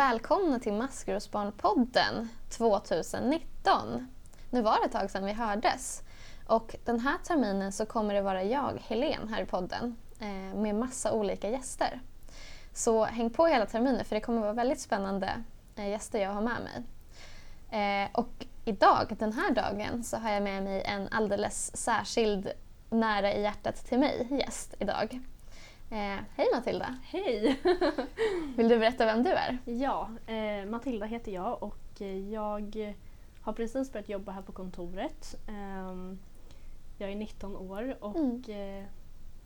[0.00, 4.08] välkomna till Maskrosbarnpodden 2019.
[4.50, 6.02] Nu var det ett tag sedan vi hördes
[6.46, 10.74] och den här terminen så kommer det vara jag, Helen, här i podden eh, med
[10.74, 12.00] massa olika gäster.
[12.72, 15.30] Så häng på hela terminen för det kommer vara väldigt spännande
[15.76, 16.82] eh, gäster jag har med mig.
[17.80, 22.52] Eh, och idag, den här dagen, så har jag med mig en alldeles särskild
[22.90, 25.20] nära i hjärtat till mig gäst idag.
[25.90, 26.94] Eh, hej Matilda!
[27.02, 27.60] Hej!
[28.56, 29.58] Vill du berätta vem du är?
[29.64, 32.94] Ja, eh, Matilda heter jag och eh, jag
[33.40, 35.34] har precis börjat jobba här på kontoret.
[35.48, 36.14] Eh,
[36.98, 38.42] jag är 19 år och Mm.
[38.48, 38.84] eh,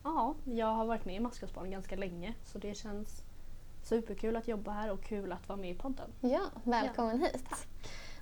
[0.04, 3.22] ja, jag har varit med i Maskrosbarn ganska länge så det känns
[3.82, 6.10] superkul att jobba här och kul att vara med i podden.
[6.20, 7.66] Ja, välkommen hit!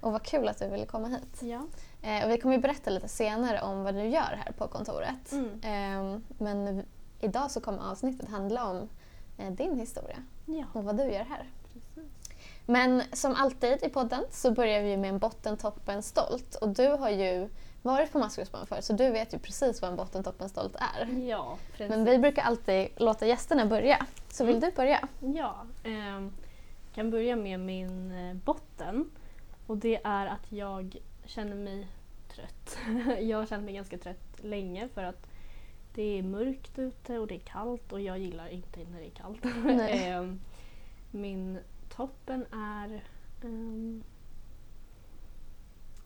[0.00, 1.42] Och vad kul att du ville komma hit.
[1.42, 1.66] Ja.
[2.02, 5.32] Eh, och vi kommer ju berätta lite senare om vad du gör här på kontoret.
[5.32, 5.60] Mm.
[6.14, 6.84] Eh, men
[7.22, 8.88] idag så kommer avsnittet handla om
[9.38, 11.50] eh, din historia Ja, och vad du gör här.
[11.72, 11.82] precis.
[12.66, 16.54] Men som alltid i podden så börjar vi med en botten, toppen, stolt.
[16.54, 17.48] Och du har ju
[17.82, 21.06] varit på Maskrosbarn förut så du vet ju precis vad en botten, toppen, stolt är.
[21.28, 21.88] Ja, precis.
[21.90, 24.06] Men vi brukar alltid låta gästerna börja.
[24.28, 24.70] Så vill Mm.
[24.70, 25.08] du börja?
[25.20, 26.32] Ja, ehm,
[26.94, 29.10] kan börja med min eh, botten.
[29.66, 31.88] Och det är att jag känner mig
[32.34, 32.78] trött.
[33.20, 35.26] jag har känt mig ganska trött länge för att
[35.94, 39.10] det är mörkt ute och det är kallt och jag gillar inte när det är
[39.10, 39.44] kallt.
[39.90, 40.40] Ehm,
[41.10, 43.04] min toppen är...
[43.42, 44.02] ehm,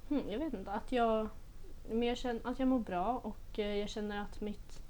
[0.09, 1.29] hmm, jag vet inte, att jag,
[1.91, 4.83] men jag känner att jag mår bra och eh, jag känner att mitt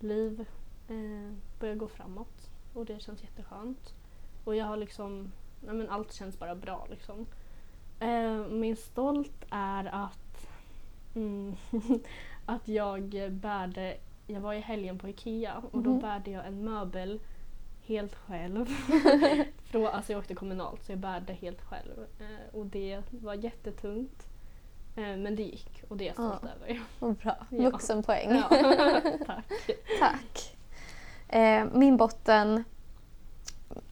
[0.00, 0.46] liv
[0.88, 3.94] eh, börjar gå framåt och det känns jätteskönt.
[4.44, 7.26] Och jag har liksom, nej men allt känns bara bra liksom.
[8.00, 10.48] Eh, min stolt är att,
[11.14, 11.56] mm,
[12.46, 13.96] att jag bärde,
[14.30, 16.00] jag var i helgen på Ikea och då Mhm.
[16.00, 17.20] bärde jag en möbel
[17.86, 18.66] helt själv.
[19.70, 21.98] Från, alltså jag åkte kommunalt så jag bärde helt själv.
[22.20, 24.26] Eh, och det var jättetungt.
[24.96, 26.48] Eh, men det gick och det är jag stolt Ja.
[26.48, 26.82] över.
[26.98, 27.36] Vad bra.
[27.50, 27.70] Ja.
[27.70, 28.30] Vuxenpoäng.
[28.30, 28.48] Ja,
[29.26, 29.44] tack.
[30.00, 30.56] Tack.
[31.28, 32.64] Eh, min botten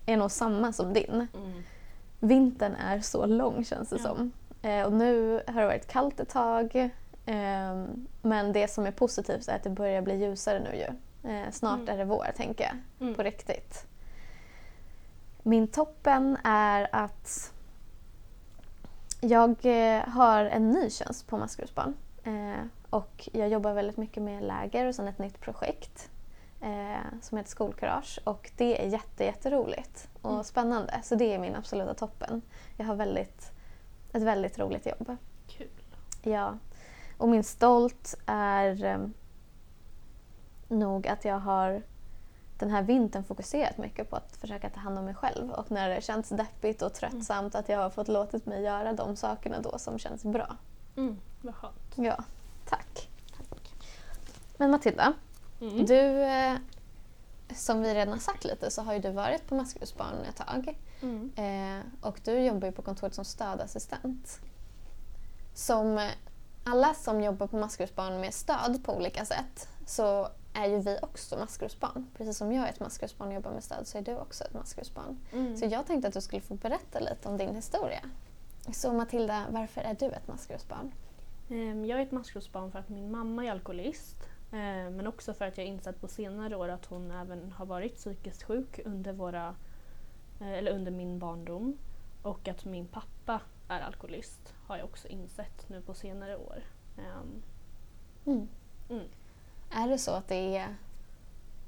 [0.07, 1.27] är nog samma som din.
[1.35, 1.63] Mm.
[2.21, 4.03] Vintern är så lång känns det Ja.
[4.03, 4.33] som.
[4.63, 6.91] Eh, och nu har det varit kallt ett tag.
[7.27, 7.85] Eh,
[8.23, 10.87] men det som är positivt är att det börjar bli ljusare nu ju.
[11.31, 11.89] Eh, snart Mm.
[11.95, 12.77] är det vår tänker jag.
[13.01, 13.15] Mm.
[13.15, 13.87] På riktigt.
[15.43, 17.53] Min toppen är att
[19.21, 21.95] jag eh, har en ny tjänst på Maskrosbarn.
[22.25, 26.11] Eh, och jag jobbar väldigt mycket med läger och sen ett nytt projekt
[27.21, 28.19] som heter Skolkurage.
[28.25, 30.45] Och det är jätte, jätteroligt och Mm.
[30.45, 31.01] spännande.
[31.05, 32.43] Så det är min absoluta toppen.
[32.77, 33.51] Jag har väldigt,
[34.13, 35.17] ett väldigt roligt jobb.
[35.49, 35.69] Kul.
[36.23, 36.59] Ja.
[37.19, 39.07] Och min stolt är eh,
[40.69, 41.83] nog att jag har
[42.59, 45.51] den här vintern fokuserat mycket på att försöka ta hand om mig själv.
[45.51, 49.17] Och när det känns deppigt och tröttsamt att jag har fått låtit mig göra de
[49.17, 50.57] sakerna då som känns bra.
[50.97, 51.93] Mm, vad skönt.
[51.95, 52.25] Ja,
[52.69, 53.09] tack.
[54.57, 55.13] Men Matilda,
[55.61, 55.87] Mm.
[55.87, 56.55] du, eh,
[57.55, 60.79] som vi redan har sagt lite så har ju du varit på Maskrosbarn ett tag.
[61.03, 61.33] Mm.
[61.37, 64.41] Eh, och du jobbar ju på kontoret som stödassistent.
[65.55, 66.09] Som
[66.67, 71.37] alla som jobbar på maskrosbarn med stöd på olika sätt så är ju vi också
[71.39, 72.07] maskrosbarn.
[72.17, 74.55] Precis som jag är ett maskrosbarn och jobbar med stöd så är du också ett
[74.55, 75.19] maskrosbarn.
[75.33, 75.57] Mm.
[75.57, 78.01] Så jag tänkte att du skulle få berätta lite om din historia.
[78.73, 80.93] Så Matilda, varför är du ett maskrosbarn?
[81.51, 84.17] Ehm, Jag är ett maskrosbarn för att min mamma är alkoholist.
[84.53, 87.97] eh, Men också för att jag insett på senare år att hon även har varit
[87.97, 89.55] psykiskt sjuk under, våra,
[90.41, 91.79] eh, eller under min barndom.
[92.23, 96.63] Och att min pappa är alkoholist har jag också insett nu på senare år.
[96.99, 97.43] Ehm,
[98.27, 98.49] Mm.
[98.91, 99.05] Mm.
[99.71, 100.77] Är det så att det är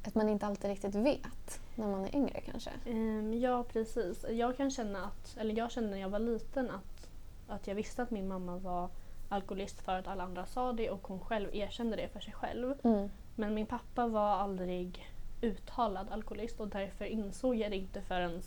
[0.05, 2.71] att man inte alltid riktigt vet när man är yngre kanske?
[2.87, 4.25] Ehm, Ja, precis.
[4.31, 7.09] Jag kan känna att, eller jag kände när jag var liten att,
[7.49, 8.89] att jag visste att min mamma var
[9.29, 12.75] alkoholist för att alla andra sa det och hon själv erkände det för sig själv.
[12.83, 13.11] Mm.
[13.35, 18.43] Men min pappa var aldrig uttalad alkoholist och därför insåg jag det inte förrän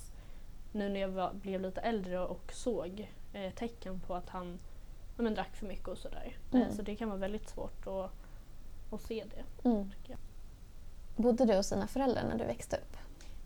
[0.71, 4.59] nu när jag var, blev lite äldre och såg eh, tecken på att han
[5.17, 6.37] ja, men, drack för mycket och sådär.
[6.51, 6.67] Mm.
[6.67, 8.11] Eh, så det kan vara väldigt svårt att,
[8.91, 9.69] att se det.
[9.69, 9.91] Mm.
[11.15, 12.97] Bodde du hos dina föräldrar när du växte upp?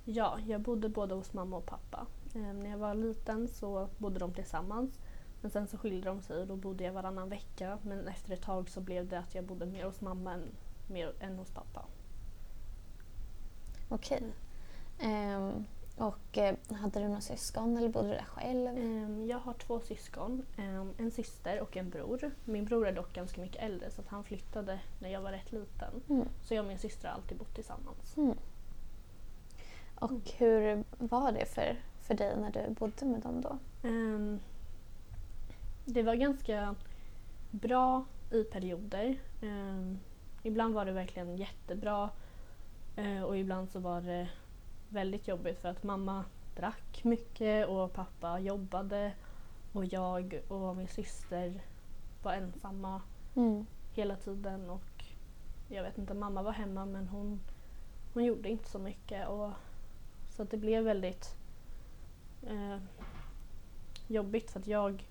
[0.06, 2.08] Ja, jag bodde både hos mamma och pappa.
[2.36, 5.00] Eh, när jag var liten så bodde de tillsammans.
[5.42, 7.78] Men sen så skilde de sig och då bodde jag varannan vecka.
[7.82, 10.44] Men efter ett tag så blev det att jag bodde mer hos mamma än,
[10.88, 11.86] mer, än hos pappa.
[13.90, 14.24] Okej.
[15.00, 15.66] Ehm,
[15.98, 18.68] och eh, hade du några syskon eller bodde du där själv?
[18.78, 22.32] Ehm, Jag har två syskon, ehm, en syster och en bror.
[22.46, 26.02] Min bror är dock ganska mycket äldre så han flyttade när jag var rätt liten.
[26.10, 26.28] Mm.
[26.42, 28.18] Så jag och min syster har alltid bott tillsammans.
[28.18, 28.38] Mm.
[30.00, 33.58] Och hur var det för, för dig när du bodde med dem då?
[33.88, 34.40] Ehm,
[35.86, 36.76] det var ganska
[37.52, 39.20] bra i perioder.
[40.44, 42.10] Ibland var det verkligen jättebra
[42.96, 44.28] eh, och ibland så var det
[44.90, 49.12] väldigt jobbigt för att mamma drack mycket och pappa jobbade
[49.74, 51.62] och jag och min syster
[52.24, 53.02] var ensamma
[53.36, 53.66] Mm.
[53.94, 55.04] hela tiden och
[55.70, 57.42] jag vet inte, mamma var hemma men hon,
[58.14, 59.28] hon gjorde inte så mycket.
[59.28, 59.52] Och,
[60.30, 61.36] så det blev väldigt
[62.48, 62.78] eh,
[64.08, 65.08] jobbigt för att jag,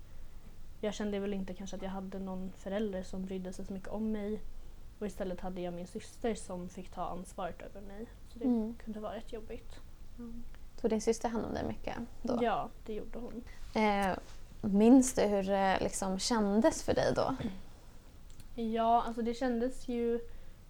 [0.81, 3.89] jag kände väl inte kanske att jag hade någon förälder som brydde sig så mycket
[3.89, 4.41] om mig.
[4.99, 8.05] Och istället hade jag min syster som fick ta ansvaret över mig.
[8.35, 8.75] Så det Mm.
[8.83, 9.79] kunde vara rätt jobbigt.
[10.81, 12.39] Tog din syster hand om dig mycket då?
[12.41, 13.43] Ja, det gjorde hon.
[13.83, 14.17] Eh,
[14.61, 17.35] minns du hur det liksom kändes för dig då?
[18.55, 20.19] Ja, alltså det kändes ju...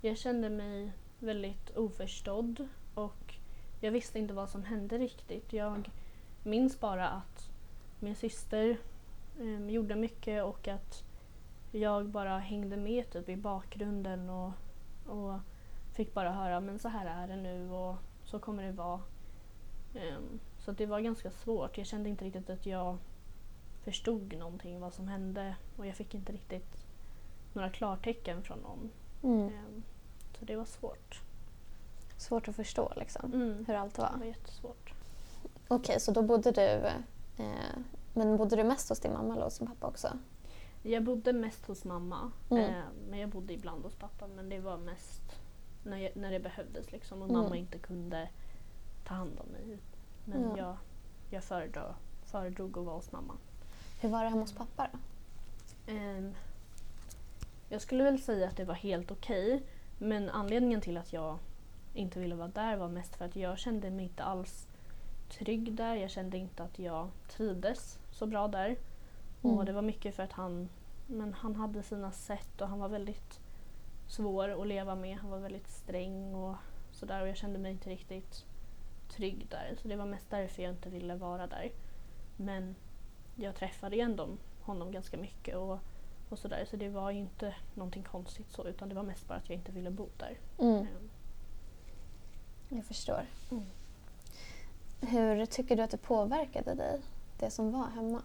[0.01, 3.35] Jag kände mig väldigt oförstådd och
[3.81, 5.53] jag visste inte vad som hände riktigt.
[5.53, 5.89] Jag
[6.43, 7.49] minns bara att
[7.99, 8.77] min syster
[9.39, 11.03] em, gjorde mycket och att
[11.71, 14.51] jag bara hängde med typ i bakgrunden och,
[15.05, 15.33] och
[15.95, 17.95] fick bara höra men så här är det nu och
[18.25, 19.01] så kommer det vara.
[19.95, 21.77] Em, så det var ganska svårt.
[21.77, 22.97] Jag kände inte riktigt att jag
[23.83, 26.85] förstod någonting vad som hände och jag fick inte riktigt
[27.53, 28.91] några klartecken från någon.
[29.23, 29.47] Mm.
[29.47, 29.83] Em,
[30.39, 31.21] Så det var svårt.
[32.17, 33.65] Svårt att förstå liksom, Mm.
[33.67, 34.15] hur allt Det var.
[34.17, 34.93] var jättesvårt.
[35.67, 36.61] Okej, så då bodde du...
[37.43, 37.77] Eh,
[38.13, 40.07] men bodde du mest hos din mamma eller hos din pappa också?
[40.83, 42.31] Jag bodde mest hos mamma.
[42.49, 42.63] Mm.
[42.65, 44.27] Eh, men jag bodde ibland hos pappa.
[44.27, 45.24] Men det var mest
[45.85, 47.21] när, jag, när det behövdes liksom.
[47.21, 47.41] Och Mm.
[47.41, 48.29] mamma inte kunde
[49.07, 49.77] ta hand om mig.
[50.25, 50.57] Men Ja.
[50.57, 50.77] jag,
[51.29, 51.93] jag föredrog,
[52.23, 53.33] föredrog att vara hos mamma.
[54.01, 54.97] Hur var det hemma hos pappa då?
[55.93, 56.33] Ehm,
[57.69, 59.63] jag skulle väl säga att det var helt okej.
[59.97, 61.37] men anledningen till att jag
[61.93, 64.67] inte ville vara där var mest för att jag kände mig inte alls
[65.29, 65.95] trygg där.
[65.95, 68.75] Jag kände inte att jag trivdes så bra där.
[69.43, 69.57] Mm.
[69.57, 70.69] Och det var mycket för att han,
[71.07, 73.39] men han hade sina sätt och han var väldigt
[74.15, 75.17] svår att leva med.
[75.17, 76.55] Han var väldigt sträng och
[76.91, 78.45] sådär och jag kände mig inte riktigt
[79.09, 79.75] trygg där.
[79.81, 81.71] Så det var mest därför jag inte ville vara där.
[82.37, 82.75] Men
[83.35, 84.27] jag träffade ändå
[84.61, 85.79] honom ganska mycket och,
[86.29, 89.37] och sådär så det var ju inte någonting konstigt så utan det var mest bara
[89.37, 90.37] att jag inte ville bo där.
[90.59, 91.09] Mm, Ehm,
[92.69, 93.25] jag förstår.
[93.51, 93.63] Mm.
[95.01, 97.01] Hur tycker du att det påverkade dig,
[97.39, 98.21] det som var hemma?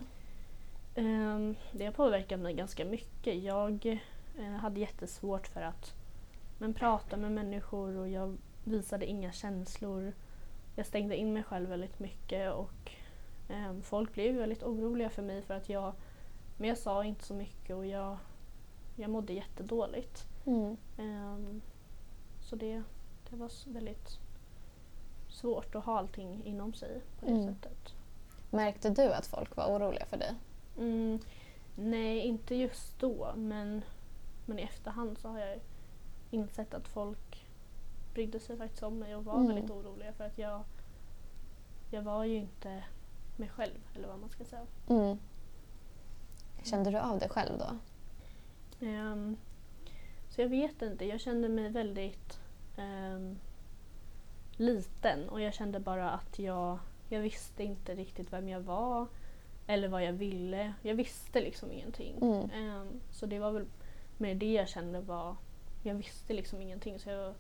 [0.95, 3.43] Ehm, det har påverkat mig ganska mycket.
[3.43, 4.01] Jag
[4.41, 5.95] eh, hade jättesvårt för att
[6.59, 10.13] men, prata med människor och jag visade inga känslor.
[10.77, 12.91] Jag stängde in mig själv väldigt mycket och
[13.49, 15.93] ehm, folk blev väldigt oroliga för mig för att jag,
[16.57, 18.17] men jag sa inte så mycket och jag,
[18.97, 20.27] jag mådde jättedåligt.
[20.47, 20.77] Mm.
[20.99, 21.61] Ehm,
[22.41, 22.83] så det,
[23.31, 24.19] det var väldigt
[25.29, 27.55] svårt att ha allting inom sig på det Mm.
[27.55, 27.95] sättet.
[28.51, 30.35] Märkte du att folk var oroliga för dig?
[30.79, 31.19] Mm,
[31.77, 33.33] nej, inte just då.
[33.37, 33.83] Men,
[34.50, 35.58] men i efterhand så har jag
[36.31, 37.47] insett att folk
[38.14, 39.47] brydde sig faktiskt om mig och var Mm.
[39.47, 40.64] väldigt oroliga för att jag,
[41.91, 42.85] jag var ju inte
[43.37, 44.67] mig själv, eller vad man ska säga.
[44.88, 45.19] Mm.
[46.62, 47.76] Kände du av det själv då?
[48.87, 49.37] Ehm,
[50.28, 52.40] så jag vet inte, jag kände mig väldigt
[52.76, 53.38] ehm,
[54.57, 56.78] liten och jag kände bara att jag,
[57.09, 59.07] jag visste inte riktigt vem jag var
[59.66, 60.75] eller vad jag ville.
[60.83, 62.16] Jag visste liksom ingenting.
[62.23, 62.50] Mm.
[62.50, 63.66] Ehm, så det var väl
[64.21, 65.37] mer det jag kände var,
[65.83, 66.99] jag visste liksom ingenting.
[66.99, 67.35] Så jag,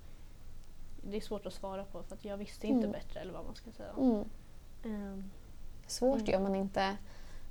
[1.02, 2.92] det är svårt att svara på för att jag visste inte Mm.
[2.92, 3.92] bättre eller vad man ska säga.
[4.00, 4.24] Mm.
[4.84, 5.30] Ehm,
[5.86, 6.30] Svårt Mm.
[6.30, 6.96] ju om man inte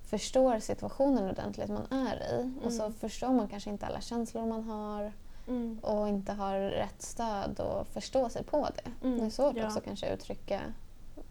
[0.05, 2.53] förstår situationen ordentligt man är i.
[2.65, 2.93] Och så Mm.
[2.93, 5.12] förstår man kanske inte alla känslor man har
[5.48, 9.07] mm, och inte har rätt stöd och förstå sig på det.
[9.07, 9.65] Mm, Det är svårt ja.
[9.65, 10.62] också kanske att uttrycka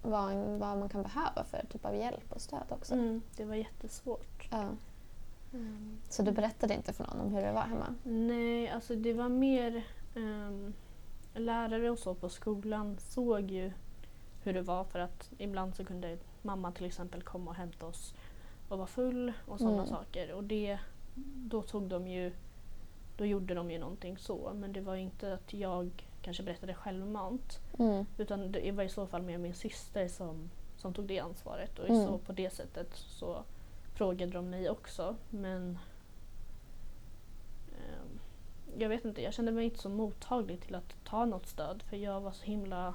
[0.03, 3.21] vad, vad man kan behöva för typ av hjälp och stöd också.
[3.37, 4.49] det var jättesvårt.
[4.51, 4.69] Ja.
[5.55, 7.95] Ehm, Så du berättade inte för någon om hur det var hemma?
[8.05, 9.85] Nej, alltså det var mer
[10.17, 10.75] ehm,
[11.35, 13.73] lärare och så på skolan såg ju
[14.43, 18.15] hur det var för att ibland så kunde mamma till exempel komma och hämta oss
[18.69, 19.87] och vara full och sådana Mm.
[19.87, 20.33] saker.
[20.33, 20.79] Och det,
[21.37, 22.33] då tog de ju,
[23.17, 24.53] då gjorde de ju någonting så.
[24.55, 25.91] Men det var inte att jag
[26.23, 27.59] kanske berättade självmant.
[27.79, 28.05] Mm.
[28.19, 31.79] Utan det var i så fall mer min syster som, som tog det ansvaret.
[31.79, 32.07] Och Mm.
[32.07, 33.43] så på det sättet så
[33.99, 35.17] frågade de mig också.
[35.31, 35.79] Men
[37.73, 38.21] ehm,
[38.79, 41.83] jag vet inte, jag kände mig inte så mottaglig till att ta något stöd.
[41.83, 42.95] För jag var så himla...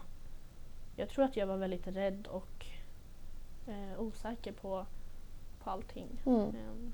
[0.95, 2.65] Jag tror att jag var väldigt rädd och
[3.67, 4.85] eh, osäker på,
[5.63, 6.07] på allting.
[6.25, 6.41] Mm.
[6.41, 6.93] Ehm,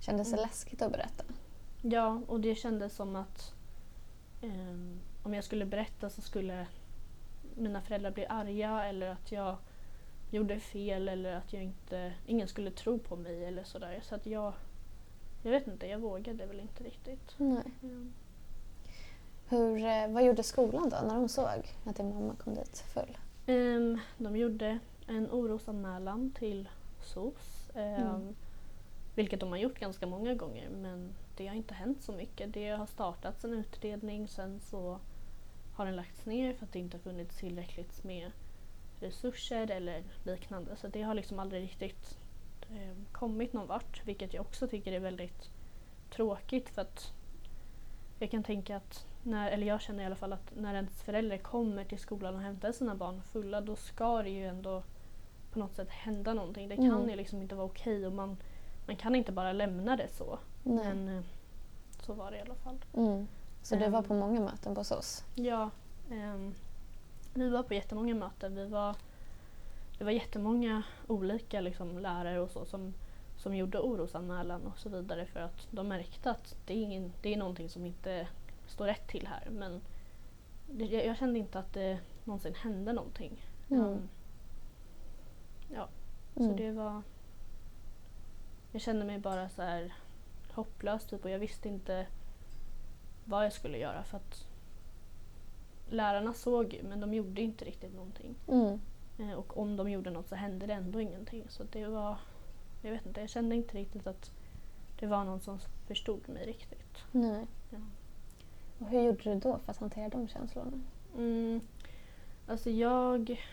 [0.00, 0.46] Kändes det Mm.
[0.48, 1.24] läskigt att berätta?
[1.82, 3.54] Ja, och det kändes som att
[4.42, 6.66] ehm, om jag skulle berätta så skulle
[7.54, 9.56] mina föräldrar bli arga eller att jag
[10.30, 14.00] gjorde fel eller att jag inte, ingen skulle tro på mig eller sådär.
[14.02, 14.52] Så att jag,
[15.42, 17.34] jag vet inte, jag vågade väl inte riktigt.
[17.36, 17.62] Nej.
[17.82, 18.12] Mm.
[19.48, 23.18] Hur, eh, vad gjorde skolan då när de såg att din mamma kom dit full?
[23.46, 26.68] Ehm, de gjorde en orosanmälan till
[27.02, 27.70] SOS.
[27.74, 28.34] ehm, Mm.
[29.14, 32.52] Vilket de har gjort ganska många gånger men det har inte hänt så mycket.
[32.52, 34.98] Det har startats en utredning sen så
[35.74, 38.30] har den lagts ner för att det inte har funnits tillräckligt med
[39.00, 40.76] resurser eller liknande.
[40.76, 42.18] Så det har liksom aldrig riktigt
[42.70, 45.50] eh, kommit någon vart vilket jag också tycker är väldigt
[46.10, 47.12] tråkigt för att
[48.18, 51.38] jag kan tänka att, när, eller jag känner i alla fall att när ens förälder
[51.38, 54.82] kommer till skolan och hämtar sina barn fulla då ska det ju ändå
[55.52, 56.68] på något sätt hända någonting.
[56.68, 57.08] Det kan Mm.
[57.10, 58.36] ju liksom inte vara okej och man,
[58.86, 60.38] man kan inte bara lämna det så.
[60.62, 60.84] Nej.
[60.94, 61.24] Men eh,
[62.06, 62.78] så var det i alla fall.
[62.96, 63.26] Mm.
[63.62, 64.04] Så du var Ehm.
[64.04, 65.24] på många möten på SOS?
[65.34, 65.70] Ja,
[66.10, 66.54] ehm,
[67.34, 68.54] vi var på jättemånga möten.
[68.54, 68.96] Vi var,
[69.98, 72.94] det var jättemånga olika liksom, lärare och så som,
[73.36, 77.34] som gjorde orosanmälan och så vidare för att de märkte att det är, ingen, det
[77.34, 78.28] är någonting som inte
[78.66, 79.48] står rätt till här.
[79.50, 79.80] Men
[80.66, 83.42] det, jag, kände inte att det någonsin hände någonting.
[83.70, 83.84] Mm.
[83.84, 84.08] Ehm,
[85.74, 85.88] ja,
[86.36, 86.56] så Mm.
[86.56, 87.02] det var...
[88.72, 89.94] Jag kände mig bara så här
[90.52, 92.06] hopplös typ och jag visste inte
[93.24, 94.46] vad jag skulle göra för att
[95.90, 98.34] lärarna såg ju men de gjorde inte riktigt någonting.
[98.48, 98.80] Mm.
[99.18, 101.44] Eh, och om de gjorde något så hände det ändå ingenting.
[101.48, 102.16] Så det var...
[102.82, 104.30] Jag vet inte, jag kände inte riktigt att
[105.00, 107.04] det var någon som förstod mig riktigt.
[107.12, 107.46] Nej.
[107.70, 107.78] Ja.
[108.78, 110.72] Och hur gjorde du då för att hantera de känslorna?
[111.16, 111.60] Mm,
[112.46, 113.44] alltså jag,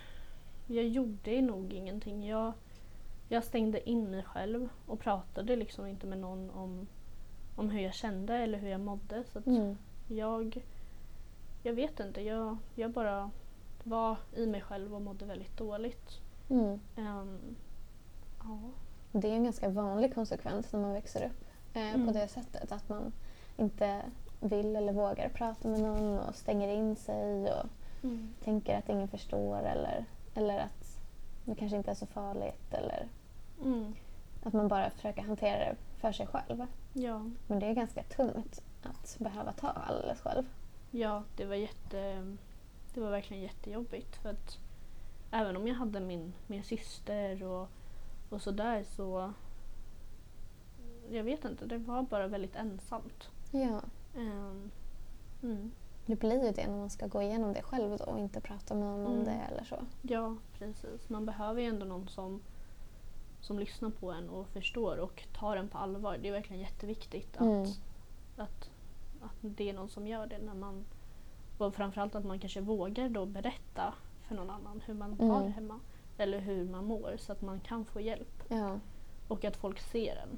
[0.67, 2.27] jag gjorde nog ingenting.
[2.27, 2.53] Jag,
[3.29, 6.87] jag stängde in mig själv och pratade liksom inte med någon om,
[7.55, 9.23] om hur jag kände eller hur jag mådde.
[9.23, 9.77] Så Mm.
[10.07, 10.63] jag,
[11.67, 13.31] jag vet inte, jag, jag bara
[13.83, 16.09] var i mig själv och mådde väldigt dåligt.
[16.49, 16.79] Mm.
[16.95, 17.55] Ehm,
[18.39, 18.59] ja.
[19.11, 22.13] Det är en ganska vanlig konsekvens när man växer upp eh, på Mm.
[22.13, 22.71] det sättet.
[22.71, 23.11] Att man
[23.57, 24.01] inte
[24.39, 27.65] vill eller vågar prata med någon och stänger in sig och
[28.03, 28.33] Mm.
[28.43, 30.05] tänker att ingen förstår eller,
[30.35, 30.97] eller att
[31.45, 33.07] det kanske inte är så farligt eller
[33.63, 33.93] Mm.
[34.43, 36.65] att man bara försöker hantera det för sig själv.
[36.93, 37.21] Ja.
[37.47, 40.43] Men det är ganska tungt att behöva ta alldeles själv.
[40.91, 42.35] Ja, det var jätte...
[42.93, 44.57] Det var verkligen jättejobbigt för att
[45.31, 47.67] även om jag hade min, min syster och,
[48.29, 49.33] och sådär så...
[51.09, 53.29] Jag vet inte, det var bara väldigt ensamt.
[53.51, 53.81] Ja,
[54.15, 54.71] Ehm,
[55.43, 55.71] mm.
[56.05, 58.73] det blir ju det när man ska gå igenom det själv då och inte prata
[58.75, 59.25] med någon om Mm.
[59.25, 59.75] det eller så.
[60.01, 61.09] Ja, precis.
[61.09, 62.41] Man behöver ju ändå någon som,
[63.41, 66.17] som lyssnar på en och förstår och tar en på allvar.
[66.21, 67.65] Det är verkligen jätteviktigt att, Mm.
[68.37, 68.69] att,
[69.27, 70.37] att det är någon som gör det.
[70.37, 70.85] när man
[71.57, 73.93] Och framförallt att man kanske vågar då berätta
[74.27, 75.53] för någon annan hur man har det Mm.
[75.53, 75.79] hemma.
[76.17, 78.43] Eller hur man mår så att man kan få hjälp.
[78.47, 78.79] Ja.
[79.27, 80.37] Och att folk ser en.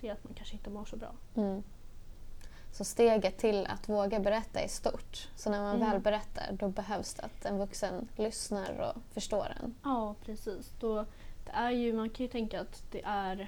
[0.00, 1.12] Ser att man kanske inte mår så bra.
[1.34, 1.62] Mm.
[2.72, 5.28] Så steget till att våga berätta är stort.
[5.36, 5.90] Så när man Mm.
[5.90, 9.74] väl berättar då behövs det att en vuxen lyssnar och förstår en.
[9.82, 10.72] Ja, precis.
[10.80, 11.04] Då,
[11.44, 13.40] det är ju, man kan ju tänka att det är,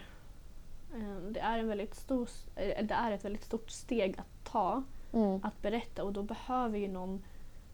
[0.94, 4.82] eh, det är, en väldigt stor, eh, det är ett väldigt stort steg att ta,
[5.12, 5.40] Mm.
[5.44, 7.22] att berätta och då behöver ju någon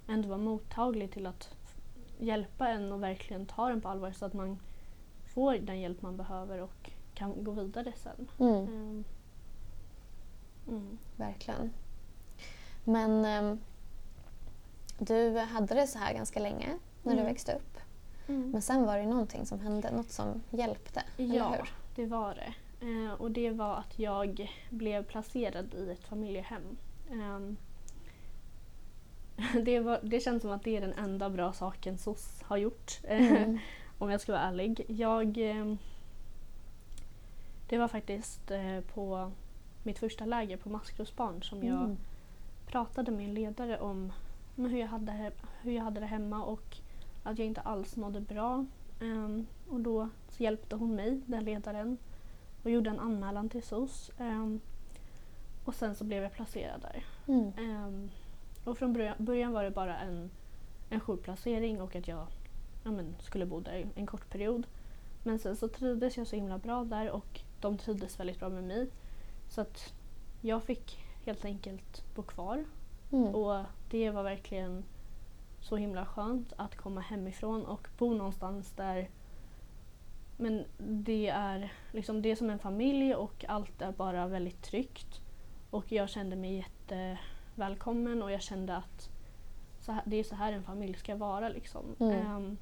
[0.08, 1.54] ändå vara mottaglig till att
[2.18, 4.58] hjälpa en och verkligen ta den på allvar så att man
[5.34, 8.28] får den hjälp man behöver och kan gå vidare sen.
[8.38, 8.54] Mm.
[8.54, 9.04] Ehm,
[10.68, 10.98] Mm.
[11.16, 11.72] Verkligen.
[12.84, 13.58] Men ehm,
[14.98, 16.68] du hade det så här ganska länge
[17.02, 17.26] när du Mm.
[17.32, 17.78] växte upp.
[18.28, 18.50] Mm.
[18.50, 21.02] Men sen var det någonting som hände, något som hjälpte.
[21.16, 21.56] Ja,
[21.94, 22.54] det var det.
[22.80, 26.76] Eh, och det var att jag blev placerad i ett familjehem.
[27.12, 27.56] Ehm,
[29.64, 33.00] det, var, det känns som att det är den enda bra saken SOS har gjort.
[33.04, 33.58] eh, Mm.
[33.98, 34.84] om jag ska vara ärlig.
[34.88, 35.78] Jag, ehm,
[37.68, 39.32] det var faktiskt eh, på
[39.82, 41.96] mitt första läger på Maskrosbarn som jag Mm.
[42.66, 44.12] pratade med en ledare om
[44.56, 45.32] hur, jag hade,
[45.62, 46.76] hur jag hade det hemma och
[47.22, 48.64] att jag inte alls mådde bra.
[49.00, 50.08] Ehm, och då
[50.38, 51.98] hjälpte hon mig, den ledaren,
[52.62, 54.10] och gjorde en anmälan till SOS.
[54.18, 54.60] Ehm,
[55.64, 57.04] och sen så blev jag placerad där.
[57.26, 57.52] Mm.
[57.58, 58.10] Ehm,
[58.64, 60.30] och från början, början var det bara en,
[60.90, 62.26] en jourplacering och att jag
[62.84, 64.66] ja, men, skulle bo där en kort period.
[65.22, 68.64] Men sen så trivdes jag så himla bra där och de trivdes väldigt bra med
[68.64, 68.90] mig.
[69.48, 69.94] Så att
[70.40, 72.64] jag fick helt enkelt bo kvar
[73.12, 73.34] Mm.
[73.34, 74.84] och det var verkligen
[75.60, 79.08] så himla skönt att komma hemifrån och bo någonstans där
[80.40, 85.20] men det är liksom det är som en familj och allt är bara väldigt tryggt.
[85.70, 89.10] Och jag kände mig jättevälkommen och jag kände att
[89.80, 91.48] så här, det är så här en familj ska vara.
[91.48, 91.84] Liksom.
[92.00, 92.12] Mm.
[92.26, 92.56] Ehm,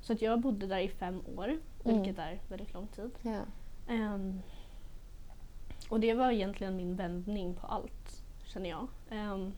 [0.00, 3.10] Så att jag bodde där i fem år, vilket är väldigt lång tid.
[3.22, 3.40] Ja.
[3.88, 4.40] Ehm,
[5.88, 8.86] och det var egentligen min vändning på allt, känner jag.
[9.10, 9.52] Ehm,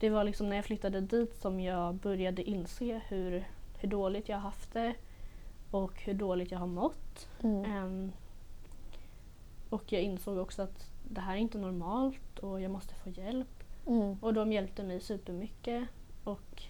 [0.00, 3.44] det var liksom när jag flyttade dit som jag började inse hur,
[3.78, 4.94] hur dåligt jag haft det
[5.74, 7.28] och hur dåligt jag har mått.
[7.42, 7.64] Mm.
[7.64, 8.12] Ehm,
[9.70, 13.64] och jag insåg också att det här är inte normalt och jag måste få hjälp.
[13.86, 14.16] Mm.
[14.20, 15.88] Och de hjälpte mig supermycket.
[16.24, 16.62] Och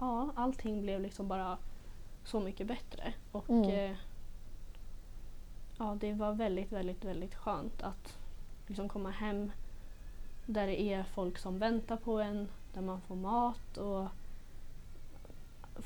[0.00, 1.58] ja, allting blev liksom bara
[2.24, 3.14] så mycket bättre.
[3.32, 3.70] Och Mm.
[3.70, 3.96] eh,
[5.78, 8.18] ja, det var väldigt, väldigt, väldigt skönt att
[8.66, 9.52] liksom komma hem
[10.46, 14.06] där det är folk som väntar på en, där man får mat och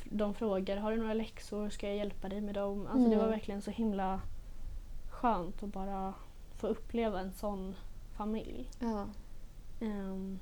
[0.05, 2.87] de frågar har du några läxor, ska jag hjälpa dig med dem?
[2.87, 3.31] Alltså det var Mm.
[3.31, 4.21] verkligen så himla
[5.11, 6.15] skönt att bara
[6.57, 7.75] få uppleva en sån
[8.17, 8.69] familj.
[8.81, 9.07] ja.
[9.81, 10.39] Ehm,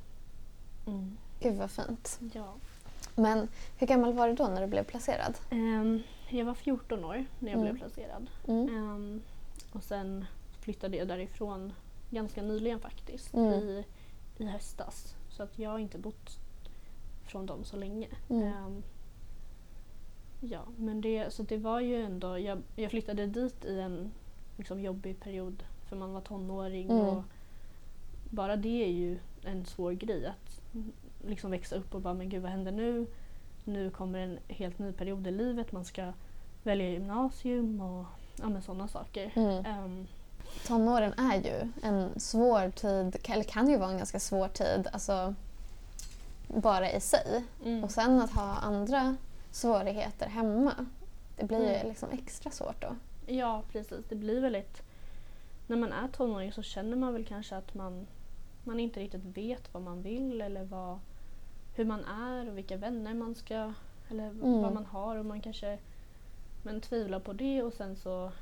[0.86, 2.18] mm, Gud vad fint.
[2.34, 2.54] ja.
[3.14, 3.48] Men
[3.78, 5.38] hur gammal var du då när du blev placerad?
[5.50, 7.62] Ehm, jag var 14 år när jag Mm.
[7.74, 8.30] blev placerad.
[8.48, 8.68] Mm.
[8.76, 9.22] Ehm,
[9.72, 10.24] och sen
[10.60, 11.72] flyttade jag därifrån
[12.10, 13.52] ganska nyligen faktiskt, Mm.
[13.52, 13.84] i,
[14.38, 15.14] i höstas.
[15.30, 16.38] Så att jag har inte bott
[17.26, 18.08] från dem så länge.
[18.30, 18.82] Mm.
[20.40, 24.10] Ja, men det, så det var ju ändå, jag, jag flyttade dit i en
[24.56, 27.00] liksom, jobbig period för man var tonåring Mm.
[27.06, 27.22] och
[28.30, 30.60] bara det är ju en svår grej att
[31.26, 33.06] liksom växa upp och bara men gud vad händer nu?
[33.64, 36.12] Nu kommer en helt ny period i livet, man ska
[36.62, 38.04] välja gymnasium och
[38.36, 39.30] ja, men sådana saker.
[39.34, 39.64] Mm.
[39.66, 40.06] Ehm,
[40.66, 45.34] Tonåren är ju en svår tid, eller kan ju vara en ganska svår tid, alltså
[46.48, 47.44] bara i sig.
[47.64, 47.84] mm.
[47.84, 49.16] Och sen att ha andra
[49.56, 50.86] svårigheter hemma,
[51.36, 51.88] det blir Mm.
[51.88, 52.96] liksom extra svårt då.
[53.26, 54.04] Ja, precis.
[54.08, 54.82] Det blir väldigt...
[55.66, 58.06] När man är tonåring så känner man väl kanske att man,
[58.64, 60.98] man inte riktigt vet vad man vill eller vad,
[61.74, 63.72] hur man är och vilka vänner man ska...
[64.10, 64.62] Eller Mm.
[64.62, 65.78] vad man har och man kanske
[66.62, 68.32] men tvivlar på det och sen så...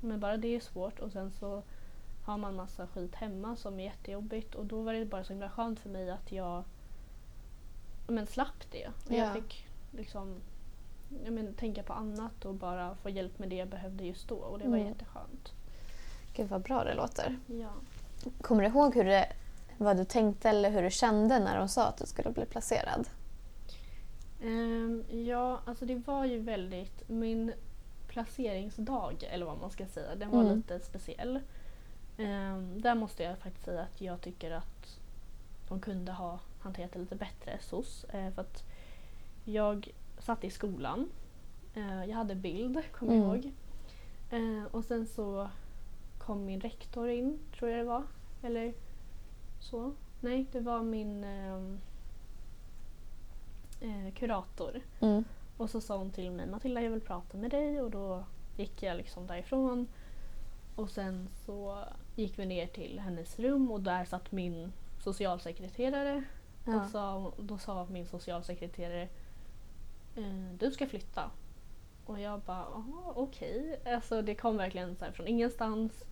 [0.00, 1.62] Men bara det är svårt och sen så
[2.24, 5.50] har man massa skit hemma som är jättejobbigt och då var det bara så himla
[5.50, 6.64] skönt för mig att jag
[8.06, 8.86] men, slapp det.
[8.86, 9.16] Och Ja.
[9.16, 10.40] Jag fick liksom
[11.24, 14.34] jag men, tänka på annat och bara få hjälp med det jag behövde just då
[14.36, 14.88] och det var Mm.
[14.88, 15.52] jätteskönt.
[16.36, 17.38] Gud vad bra det låter.
[17.46, 17.70] Ja.
[18.40, 19.32] Kommer du ihåg hur det,
[19.78, 23.08] vad du tänkte eller hur du kände när de sa att du skulle bli placerad?
[24.42, 27.08] Ehm, ja, alltså det var ju väldigt...
[27.08, 27.52] Min
[28.08, 30.56] placeringsdag, eller vad man ska säga, den var Mm.
[30.56, 31.40] lite speciell.
[32.18, 34.98] Ehm, där måste jag faktiskt säga att jag tycker att
[35.68, 38.04] de kunde ha hanterat det lite bättre, SOS.
[38.04, 38.64] Eh, för att
[39.52, 41.08] jag satt i skolan.
[41.74, 43.36] Eh, jag hade bild, kommer jag Mm.
[43.36, 43.52] ihåg.
[44.30, 45.48] Eh, och sen så
[46.18, 48.02] kom min rektor in, tror jag det var.
[48.42, 48.74] Eller
[49.60, 49.92] så.
[50.20, 51.78] Nej, det var min ehm,
[53.80, 54.80] eh, kurator.
[55.00, 55.24] Mm.
[55.56, 58.24] Och så sa hon till mig Matilda jag vill prata med dig och då
[58.56, 59.86] gick jag liksom därifrån.
[60.74, 61.84] Och sen så
[62.16, 66.24] gick vi ner till hennes rum och där satt min socialsekreterare.
[66.64, 66.76] Ja.
[66.84, 69.08] Och sa, då sa min socialsekreterare
[70.58, 71.30] du ska flytta.
[72.06, 73.80] Och jag bara "Jaha, okej.
[73.86, 76.04] Alltså det kom verkligen så från ingenstans.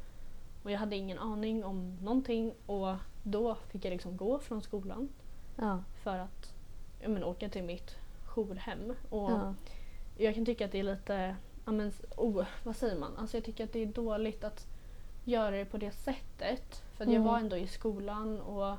[0.62, 5.08] Och jag hade ingen aning om någonting och då fick jag liksom gå från skolan
[5.56, 5.82] Ja.
[6.02, 6.54] för att
[7.00, 8.94] ja, men, åka till mitt jourhem.
[9.10, 9.54] Och Ja.
[10.18, 13.16] Jag kan tycka att det är lite, ja, men, oh, vad säger man?
[13.16, 14.66] Alltså jag tycker att det är dåligt att
[15.24, 16.82] göra det på det sättet.
[16.96, 17.24] För att jag Mm.
[17.28, 18.76] var ändå i skolan och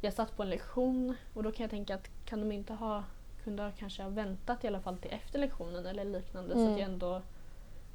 [0.00, 3.04] jag satt på en lektion och då kan jag tänka att kan de inte ha,
[3.44, 6.72] kunde ha kanske ha väntat i alla fall till efter lektionen eller liknande så Mm.
[6.72, 7.22] att jag ändå,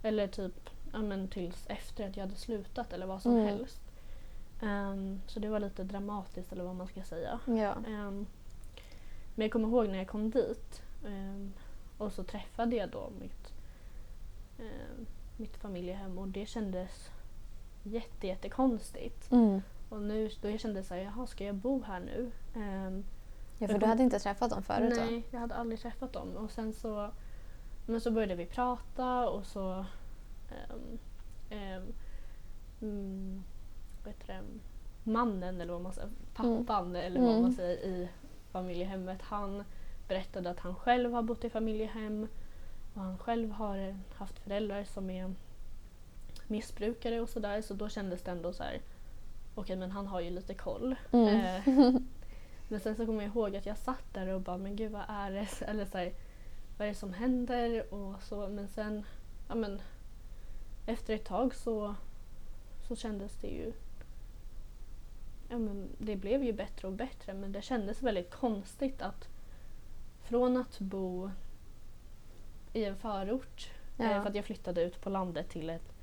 [0.03, 3.45] eller typ ja, men, tills efter att jag hade slutat eller vad som Mm.
[3.45, 3.81] helst.
[4.61, 7.39] Ehm, så det var lite dramatiskt eller vad man ska säga.
[7.45, 7.75] Ja.
[7.87, 8.25] Ehm,
[9.35, 11.53] men jag kommer ihåg när jag kom dit ehm,
[11.97, 13.53] och så träffade jag då mitt,
[15.37, 17.09] mitt familjehem och det kändes
[17.83, 19.31] jätte, jättekonstigt.
[19.31, 19.61] Mm.
[19.89, 22.31] Och nu, då jag kände så här, jaha ska jag bo här nu?
[23.59, 26.35] Ja, för du hade inte träffat dem förut nej, jag hade aldrig träffat dem.
[26.37, 27.09] Och sen så,
[27.85, 29.85] men så började vi prata och så
[31.49, 31.93] ehm,
[32.81, 33.43] mm,
[34.03, 34.41] vad heter det?
[35.11, 37.41] mannen eller vad man säger, pappan eller vad Mm.
[37.41, 38.09] man säger i
[38.51, 39.21] familjehemmet.
[39.21, 39.63] Han
[40.07, 42.27] berättade att han själv har bott i familjehem
[42.93, 45.33] och han själv har haft föräldrar som är
[46.47, 47.61] missbrukare och sådär.
[47.61, 48.81] Så då kändes det ändå så här,
[49.55, 50.95] okej men han har ju lite koll.
[51.11, 51.27] Mm.
[51.27, 51.95] Eh,
[52.69, 55.05] men sen så kommer jag ihåg att jag satt där och bara, men gud vad
[55.07, 55.61] är det?
[55.67, 56.13] Eller så här,
[56.77, 57.93] vad är det som händer?
[57.93, 59.05] Och så, men sen,
[59.47, 59.81] ja men
[60.85, 61.95] efter ett tag så,
[62.87, 63.73] så kändes det ju
[65.49, 69.29] ja, men det blev ju bättre och bättre men det kändes väldigt konstigt att
[70.23, 71.31] från att bo
[72.73, 73.71] i en förort.
[73.97, 74.05] Ja.
[74.05, 75.93] Eh, för att jag flyttade ut på landet till ett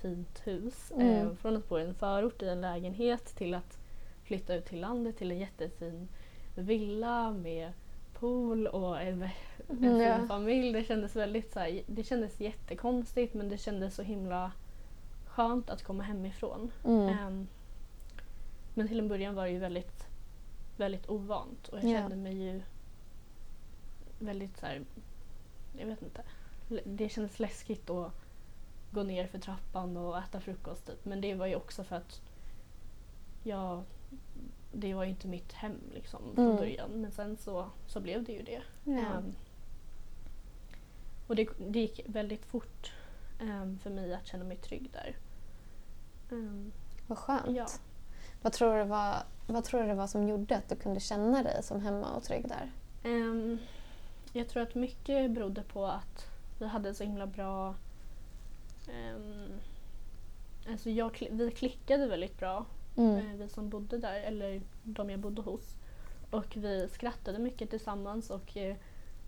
[0.00, 0.92] fint hus.
[0.94, 1.08] Mm.
[1.08, 3.78] Eh, från att bo i en förort i en lägenhet till att
[4.24, 6.08] flytta ut till landet till en jättefin
[6.54, 7.72] villa med
[8.12, 9.22] pool och en,
[9.68, 10.16] en ja.
[10.18, 10.72] fin familj.
[10.72, 14.52] Det kändes väldigt så här, det kändes jättekonstigt men det kändes så himla
[15.26, 16.70] skönt att komma hemifrån.
[16.84, 17.08] Mm.
[17.08, 17.46] Ehm,
[18.74, 20.06] men till en början var det ju väldigt,
[20.76, 21.98] väldigt ovant och jag Ja.
[21.98, 22.62] kände mig ju
[24.18, 24.84] väldigt så här,
[25.78, 26.22] jag vet inte.
[26.84, 28.12] Det kändes läskigt att
[28.90, 31.04] gå ner för trappan och äta frukost typ.
[31.04, 32.20] Men det var ju också för att
[33.42, 33.82] jag,
[34.72, 36.56] det var ju inte mitt hem liksom från Mm.
[36.56, 36.90] början.
[36.90, 38.62] Men sen så, så blev det ju det.
[38.84, 38.92] Ja.
[38.92, 39.34] Ehm,
[41.26, 42.92] och det, det gick väldigt fort
[43.40, 45.16] ehm, för mig att känna mig trygg där.
[46.30, 46.72] Ehm,
[47.06, 47.56] Vad skönt.
[47.56, 47.66] ja.
[48.42, 51.42] Vad, tror du var, vad tror du det var som gjorde att du kunde känna
[51.42, 52.72] dig som hemma och trygg där?
[53.04, 53.58] Ehm,
[54.32, 56.26] jag tror att mycket berodde på att
[56.58, 57.74] vi hade så himla bra...
[58.88, 59.48] Um,
[60.70, 62.66] alltså jag, vi klickade väldigt bra,
[62.96, 63.16] Mm.
[63.16, 65.76] eh, vi som bodde där, eller de jag bodde hos.
[66.30, 68.76] Och vi skrattade mycket tillsammans och eh,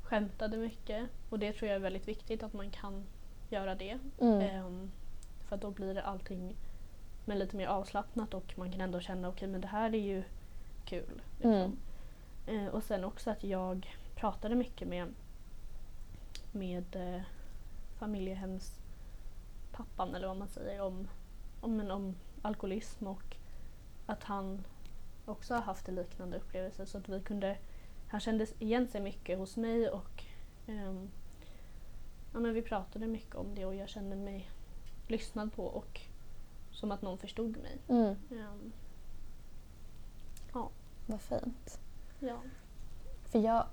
[0.02, 1.08] skämtade mycket.
[1.30, 3.04] Och det tror jag är väldigt viktigt att man kan
[3.50, 3.98] göra det.
[4.20, 4.40] Mm.
[4.40, 4.90] Ehm,
[5.48, 6.56] för då blir det allting
[7.24, 10.22] med lite mer avslappnat och man kan ändå känna okej men det här är ju
[10.84, 11.22] kul.
[11.32, 11.52] Liksom.
[11.52, 11.76] Mm.
[12.46, 15.14] Eh, och sen också att jag pratade mycket med,
[16.52, 17.20] med eh,
[17.98, 21.08] familjehemspappan eller vad man säger om,
[21.60, 23.36] om, men om alkoholism och
[24.06, 24.64] att han
[25.24, 27.58] också har haft en liknande upplevelse så att vi kunde,
[28.08, 30.24] han kände igen sig mycket hos mig och
[30.66, 31.10] ehm,
[32.32, 34.50] ja, men vi pratade mycket om det och jag kände mig
[35.08, 36.00] lyssnad på och
[36.70, 37.78] som att någon förstod mig.
[37.88, 38.16] Mm.
[38.30, 38.72] Ehm,
[41.06, 41.80] Vad fint.
[42.18, 42.38] ja.
[43.24, 43.66] För jag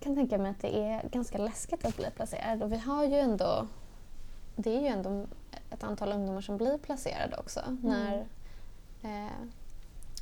[0.00, 3.14] kan tänka mig att det är ganska läskigt att bli placerad och vi har ju
[3.14, 3.68] ändå
[4.56, 5.26] det är ju ändå
[5.70, 8.26] ett antal ungdomar som blir placerade också när
[9.02, 9.46] eh,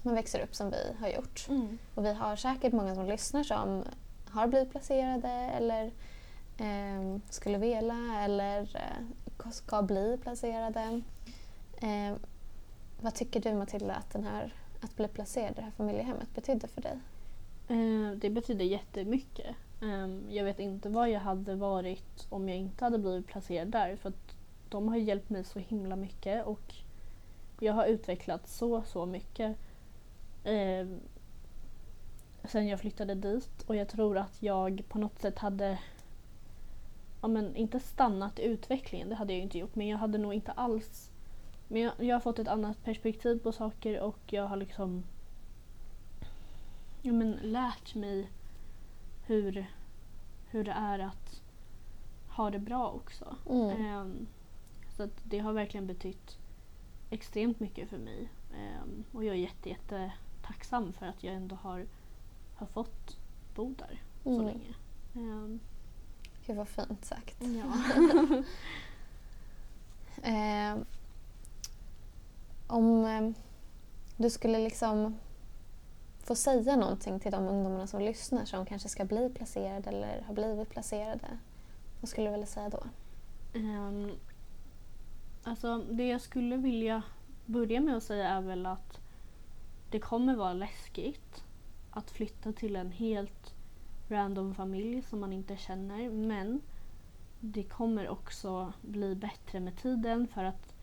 [0.07, 1.47] man växer upp som vi har gjort.
[1.49, 1.79] Mm.
[1.95, 3.85] Och vi har säkert många som lyssnar som
[4.31, 5.85] har blivit placerade eller
[6.59, 11.03] eh, skulle vilja eller eh, ska bli placerade.
[11.77, 12.17] Eh,
[13.01, 16.69] vad tycker du Matilda att, den här, att bli placerad i det här familjehemmet betydde
[16.69, 16.99] för dig?
[17.69, 19.57] Eh, det betyder jättemycket.
[19.83, 23.97] Eh, jag vet inte vad jag hade varit om jag inte hade blivit placerad där.
[23.97, 24.37] För att
[24.69, 26.75] de har hjälpt mig så himla mycket och
[27.61, 29.57] jag har utvecklats så, så mycket.
[30.47, 30.87] Eh,
[32.45, 35.79] sen jag flyttade dit och jag tror att jag på något sätt hade
[37.21, 40.35] ja, men inte stannat i utvecklingen, det hade jag inte gjort, men jag hade nog
[40.35, 41.11] inte alls
[41.69, 45.05] men jag, jag har fått ett annat perspektiv på saker och jag har liksom
[47.03, 48.31] ja, men lärt mig
[49.27, 49.67] hur,
[50.51, 51.43] hur det är att
[52.29, 53.37] ha det bra också.
[53.51, 53.87] Mm.
[53.87, 54.27] Ehm,
[54.97, 56.39] så det har verkligen betytt
[57.11, 58.31] extremt mycket för mig.
[58.57, 60.13] Ehm, och jag är jätte, jätte
[60.47, 61.87] tacksam för att jag ändå har,
[62.57, 63.17] har fått
[63.55, 64.47] bo där så Mm.
[64.47, 64.75] länge.
[65.15, 65.61] Ehm,
[66.47, 67.37] Gud vad fint sagt.
[67.41, 68.43] ja.
[70.23, 70.77] Eh,
[72.67, 73.31] om eh,
[74.17, 75.17] du skulle liksom
[76.19, 80.35] få säga någonting till de ungdomarna som lyssnar som kanske ska bli placerade eller har
[80.35, 81.39] blivit placerade.
[82.01, 82.83] Vad skulle du vilja säga då?
[83.55, 84.11] Ehm,
[85.45, 87.03] alltså det jag skulle vilja
[87.47, 89.01] börja med att säga är väl att
[89.91, 91.45] det kommer vara läskigt
[91.91, 93.55] att flytta till en helt
[94.09, 96.61] random familj som man inte känner men
[97.41, 100.75] det kommer också bli bättre med tiden för att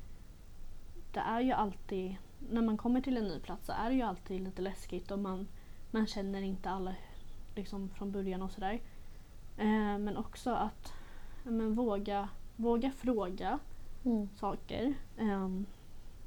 [1.11, 2.15] det är ju alltid,
[2.49, 5.19] när man kommer till en ny plats så är det ju alltid lite läskigt och
[5.19, 5.47] man,
[5.91, 6.95] man känner inte alla
[7.55, 8.81] liksom från början och sådär.
[9.57, 10.93] Eh, men också att
[11.43, 13.59] men våga, våga fråga
[14.05, 14.29] Mm.
[14.35, 14.93] saker.
[15.17, 15.65] Ehm,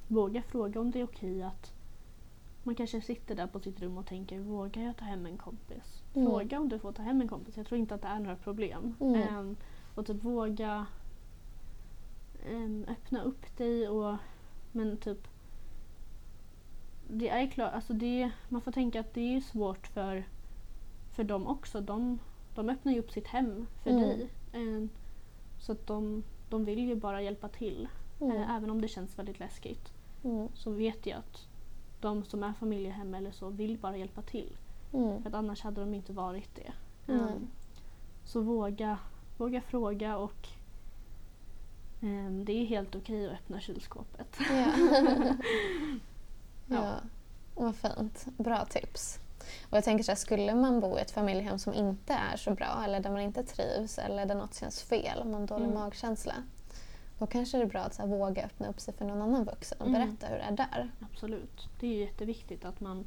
[0.09, 1.73] våga fråga om det är okej att
[2.67, 6.03] man kanske sitter där på sitt rum och tänker vågar jag ta hem en kompis?
[6.15, 6.27] Mm.
[6.29, 7.57] Fråga om du får ta hem en kompis.
[7.57, 8.95] Jag tror inte att det är några problem.
[9.01, 9.23] Mm.
[9.23, 9.57] Ehm,
[9.95, 10.87] och typ våga
[12.51, 14.17] ehm, öppna upp dig och
[14.73, 15.29] men typ
[17.09, 20.25] det är klart, alltså det, man får tänka att det är svårt för,
[21.13, 21.81] för dem också.
[21.81, 22.19] De,
[22.55, 24.03] de öppnar ju upp sitt hem för Mm.
[24.03, 24.29] dig.
[24.53, 24.89] Ehm,
[25.59, 27.89] så att de, de vill ju bara hjälpa till.
[28.21, 28.37] Mm.
[28.37, 29.93] Eh, Även om det känns väldigt läskigt
[30.25, 30.49] Mm.
[30.55, 31.47] så vet jag att
[32.01, 34.57] de som är familjehem eller så vill bara hjälpa till.
[34.93, 35.23] Mm.
[35.23, 36.73] För att annars hade de inte varit det.
[37.07, 37.17] Nej.
[37.19, 37.49] Ehm,
[38.25, 38.99] så våga,
[39.37, 40.49] våga fråga och
[42.03, 44.37] ehm, det är helt okej att öppna kylskåpet.
[44.51, 44.67] Ja.
[46.69, 46.77] Ja.
[46.85, 46.95] ja.
[47.55, 48.27] Vad fint.
[48.39, 49.19] Bra tips.
[49.71, 52.51] Och jag tänker så här, skulle man bo i ett familjehem som inte är så
[52.55, 55.65] bra eller där man inte trivs eller där något känns fel, om man har dålig
[55.65, 55.79] Mm.
[55.79, 56.35] magkänsla.
[57.19, 59.45] Då kanske det är bra att så här, våga öppna upp sig för någon annan
[59.45, 60.01] vuxen och Mm.
[60.01, 60.91] berätta hur det är där.
[61.13, 61.69] Absolut.
[61.81, 63.07] Det är ju jätteviktigt att man,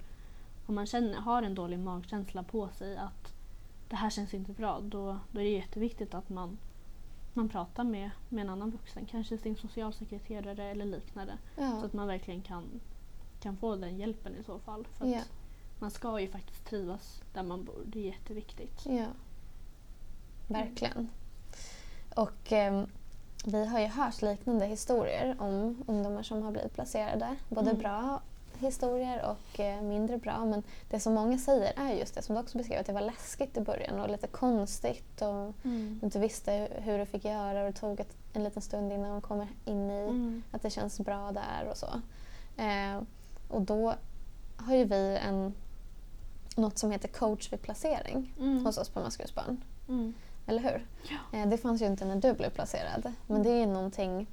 [0.65, 3.33] om man känner, har en dålig magkänsla på sig att
[3.89, 6.57] det här känns inte bra, då, då är det jätteviktigt att man,
[7.33, 11.33] man pratar med, med en annan vuxen, kanske sin socialsekreterare eller liknande.
[11.55, 11.85] Så Ja.
[11.85, 12.63] att man verkligen kan,
[13.41, 14.87] kan få den hjälpen i så fall.
[14.97, 15.21] För Ja.
[15.79, 18.85] Man ska ju faktiskt trivas där man bor, det är jätteviktigt.
[18.85, 19.05] Ja.
[20.47, 21.09] Verkligen.
[22.15, 22.85] Och ehm,
[23.45, 27.35] vi har ju hört liknande historier om ungdomar som har blivit placerade.
[27.49, 27.81] Både Mm.
[27.81, 28.21] bra
[28.57, 30.45] historier och eh, mindre bra.
[30.45, 33.01] Men det som många säger är just det som du också beskrev, att det var
[33.01, 35.99] läskigt i början och lite konstigt och Mm.
[36.03, 39.09] inte visste hu- hur du fick göra och det tog ett, en liten stund innan
[39.11, 40.43] man kommer in i Mm.
[40.51, 41.87] att det känns bra där och så.
[42.61, 43.01] Eh,
[43.49, 43.93] och då
[44.57, 45.53] har ju vi en,
[46.55, 48.65] något som heter coach vid placering Mm.
[48.65, 49.63] hos oss på Maskrosbarn.
[49.89, 50.13] Mm.
[50.49, 50.85] Eller hur?
[51.09, 51.39] Ja.
[51.39, 53.13] Eh, det fanns ju inte när du blev placerad.
[53.27, 54.27] Men det är någonting,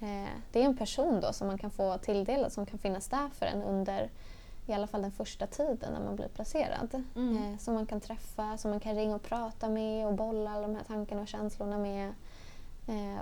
[0.00, 3.28] eh, det är en person då som man kan få tilldelad som kan finnas där
[3.38, 4.10] för en under
[4.66, 7.04] i alla fall den första tiden när man blir placerad.
[7.16, 7.36] Mm.
[7.36, 10.68] Eh, som man kan träffa, som man kan ringa och prata med och bolla alla
[10.68, 12.12] de här tankarna och känslorna med.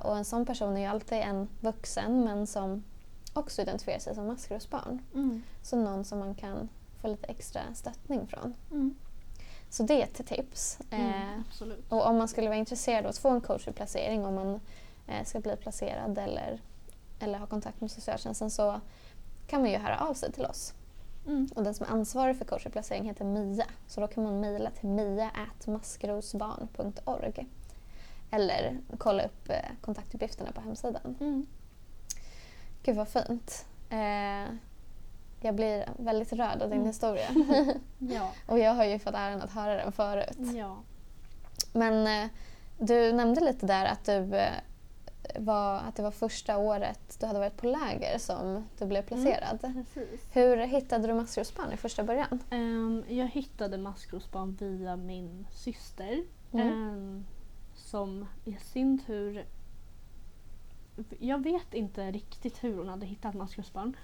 [0.02, 2.84] Och en sån person är ju alltid en vuxen men som
[3.32, 5.02] också identifierar sig som maskrosbarn.
[5.14, 5.42] Mm.
[5.62, 6.68] Så någon som man kan
[7.00, 8.54] få lite extra stöttning från.
[8.70, 8.94] Mm.
[9.70, 10.78] Så det är ett tips.
[10.90, 11.44] Eh, Mm.
[11.48, 11.92] Absolut.
[11.92, 14.60] och om man skulle vara intresserad av att få en coach vid placering, om man
[15.06, 16.60] eh, ska bli placerad eller,
[17.20, 18.80] eller ha kontakt med socialtjänsten så
[19.46, 20.74] kan man ju höra av sig till oss.
[21.26, 21.48] Mm.
[21.54, 23.66] Och den som är ansvarig för coach vid placering heter Mia.
[23.86, 27.46] Så då kan man mejla till mia.maskrosbarn.org.
[28.30, 31.16] Eller kolla upp eh, kontaktuppgifterna på hemsidan.
[31.20, 31.46] Mm.
[32.82, 33.66] Gud vad fint.
[33.90, 34.44] Eh,
[35.40, 36.86] jag blir väldigt rörd av din Mm.
[36.86, 37.28] historia.
[37.98, 38.30] Ja.
[38.46, 40.36] och jag har ju fått äran att höra den förut.
[40.56, 40.76] ja.
[41.72, 42.30] Men eh,
[42.78, 44.52] du nämnde lite där att, du, eh,
[45.38, 49.60] var, att det var första året du hade varit på läger som du blev placerad.
[49.60, 50.20] Precis.
[50.32, 52.38] Hur hittade du maskrosbarn i första början?
[52.50, 56.22] Ehm, jag hittade maskrosbarn via min syster.
[56.52, 56.68] Mm.
[56.68, 57.26] ehm,
[57.74, 59.44] som i sin tur...
[61.18, 63.96] Jag vet inte riktigt hur hon hade hittat maskrosbarn.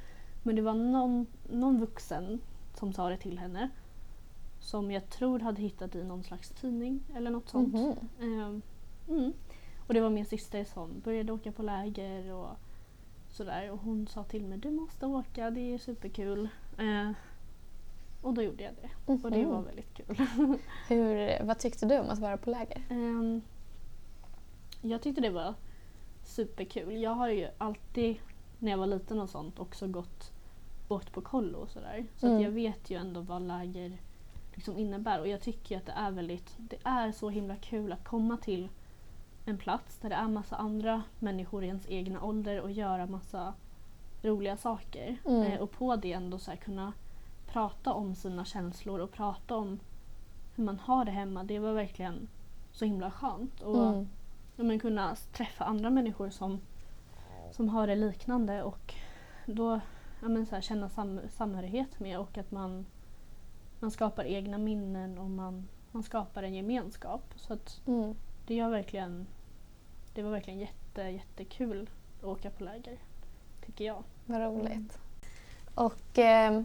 [0.47, 2.41] Men det var någon, någon vuxen
[2.75, 3.71] som sa det till henne.
[4.61, 7.75] Som jag tror hade hittat i någon slags tidning eller något sånt.
[7.75, 7.95] Mhm.
[8.21, 8.63] Ehm,
[9.09, 9.33] mm.
[9.87, 12.49] Och det var min syster som började åka på läger och
[13.29, 13.71] sådär.
[13.71, 16.49] Och hon sa till mig du måste åka, det är superkul.
[16.79, 17.11] Eh,
[18.23, 19.13] och då gjorde jag det.
[19.13, 19.51] Och det Mhm.
[19.51, 20.17] var väldigt kul.
[20.89, 22.83] Hur, vad tyckte du om att vara på läger?
[22.91, 23.43] Ehm,
[24.83, 25.55] jag tyckte det var
[26.25, 26.97] superkul.
[27.03, 28.17] Jag har ju alltid
[28.59, 30.33] när jag var liten och sånt också gått
[30.89, 32.07] åkt på kollo och sådär.
[32.17, 32.37] Så Mm.
[32.39, 33.99] att jag vet ju ändå vad läger
[34.55, 38.05] liksom innebär och jag tycker att det är väldigt, det är så himla kul att
[38.05, 38.69] komma till
[39.45, 43.55] en plats där det är massa andra människor i ens egna ålder och göra massa
[44.23, 45.17] roliga saker.
[45.27, 45.43] Mm.
[45.43, 46.93] Eh, och på det ändå så kunna
[47.47, 49.79] prata om sina känslor och prata om
[50.55, 51.45] hur man har det hemma.
[51.45, 52.29] Det var verkligen
[52.73, 53.61] så himla skönt.
[53.63, 54.09] Och Mm.
[54.57, 56.61] men kunna träffa andra människor som,
[57.53, 58.95] som har det liknande och
[59.47, 59.81] då
[60.27, 62.87] ja, men så här, känna sam, samhörighet med och att man,
[63.81, 67.23] man skapar egna minnen och man, man skapar en gemenskap.
[67.37, 68.15] Så att Mm.
[68.47, 69.27] det, gör verkligen,
[70.15, 72.99] det var verkligen jätte, jättekul att åka på läger.
[73.67, 74.03] Tycker jag.
[74.27, 74.99] Vad roligt.
[75.75, 76.63] Och eh,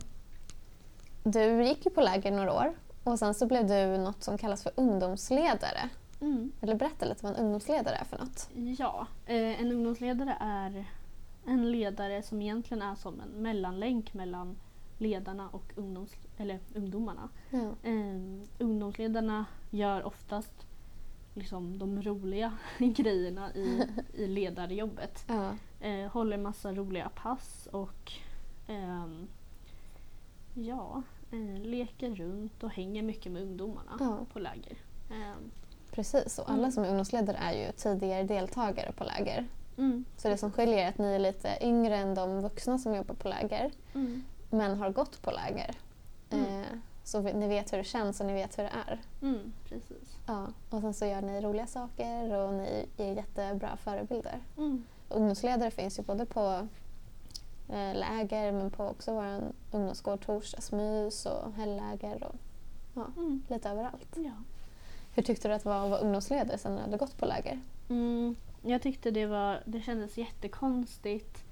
[1.24, 4.63] du gick ju på läger några år och sen så blev du något som kallas
[4.63, 5.89] för ungdomsledare.
[6.62, 8.50] Eller berätta lite vad en ungdomsledare är för något.
[8.80, 10.86] Ja, eh, en ungdomsledare är
[11.45, 14.58] en ledare som egentligen är som en mellanlänk mellan
[14.97, 17.30] ledarna och ungdoms, eller ungdomarna.
[17.49, 17.89] Ja.
[17.89, 18.15] Eh,
[18.60, 20.54] ungdomsledarna gör oftast
[21.34, 23.82] liksom de roliga grejerna i,
[24.13, 25.25] i ledarjobbet.
[25.27, 25.51] Ja.
[25.88, 28.12] Eh, håller massa roliga pass och
[28.67, 29.27] ehm,
[30.54, 31.01] ja,
[31.32, 34.25] eh, leker runt och hänger mycket med ungdomarna Ja.
[34.34, 34.77] på läger.
[35.12, 35.51] Ehm,
[35.91, 36.71] Precis, och alla Mm.
[36.71, 39.47] som är ungdomsledare är ju tidigare deltagare på läger.
[39.77, 42.95] Mm, Så det som skiljer är att ni är lite yngre än de vuxna som
[42.95, 45.75] jobbar på läger mm, men har gått på läger.
[46.29, 46.62] Mm.
[46.62, 46.67] Eh,
[47.03, 49.01] så ni vet hur det känns och ni vet hur det är.
[49.21, 50.17] mm, precis.
[50.27, 50.47] Ja.
[50.69, 54.39] Och sen så gör ni roliga saker och ni är jättebra förebilder.
[55.10, 56.67] Ungdomsledare finns ju både på
[57.69, 62.36] eh, läger men på också vår ungdomsgård Torsdagsmys och helgläger och
[63.17, 64.15] mm, lite överallt.
[64.15, 64.31] ja.
[65.15, 67.25] Hur tyckte du att det var att vara ungdomsledare sen när du hade gått på
[67.25, 67.60] läger?
[67.89, 71.43] Mm, jag tyckte det, var, det kändes jättekonstigt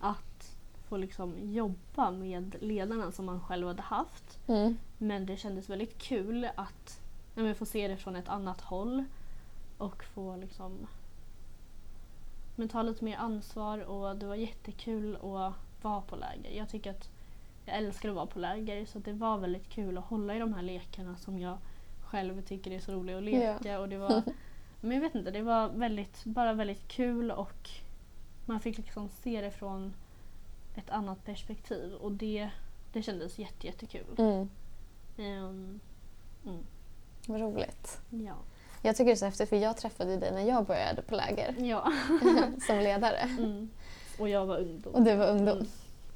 [0.00, 0.56] att
[0.88, 4.38] få liksom jobba med ledarna som man själv hade haft.
[4.46, 4.78] Mm.
[4.98, 7.00] Men det kändes väldigt kul att
[7.34, 9.04] men få se det från ett annat håll
[9.78, 10.86] och få liksom
[12.56, 16.50] men ta lite mer ansvar och det var jättekul att vara på läger.
[16.58, 17.10] Jag tycker att
[17.64, 20.54] jag älskar att vara på läger så det var väldigt kul att hålla i de
[20.54, 21.58] här lekarna som jag
[22.04, 23.80] själv tycker är så roliga att leka.
[23.80, 24.22] Och det var,
[24.80, 27.70] men jag vet inte, det var väldigt, bara väldigt kul och
[28.46, 29.94] man fick liksom se det från
[30.76, 32.50] ett annat perspektiv och det,
[32.92, 34.06] det kändes jätte, jättekul.
[34.18, 34.48] Mm.
[35.18, 35.80] Um,
[36.46, 36.66] mm,
[37.26, 37.98] Vad roligt.
[38.10, 38.34] ja.
[38.82, 41.54] Jag tycker det är så häftigt för jag träffade dig när jag började på läger
[41.58, 41.92] ja.
[42.66, 43.16] som ledare.
[43.18, 43.68] Mm.
[44.18, 44.94] Och jag var ungdom.
[44.94, 45.56] Och du var ungdom.
[45.58, 45.66] Mm.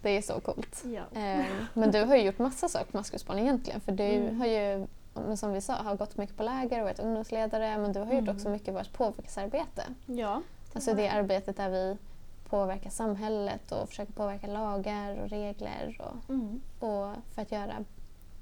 [0.03, 0.85] Det är så coolt.
[0.85, 1.21] Ja.
[1.21, 1.45] Eh,
[1.75, 4.41] men du har ju gjort massa saker på Maskrosbarn egentligen för du Mm.
[4.41, 7.93] har ju men som vi sa, har gått mycket på läger och varit ungdomsledare men
[7.93, 8.37] du har gjort Mm.
[8.37, 9.83] också mycket vårt påverkansarbete.
[10.07, 10.43] ja.
[10.75, 11.97] Alltså det arbetet där vi
[12.49, 16.61] påverkar samhället och försöker påverka lagar och regler och, Mm.
[16.79, 17.85] och för att göra